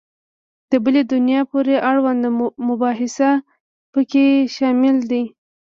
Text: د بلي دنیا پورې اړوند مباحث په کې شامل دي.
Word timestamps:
د 0.71 0.73
بلي 0.83 1.03
دنیا 1.13 1.41
پورې 1.51 1.75
اړوند 1.89 2.21
مباحث 2.67 3.15
په 3.91 4.01
کې 4.11 4.25
شامل 4.55 4.95
دي. 5.11 5.23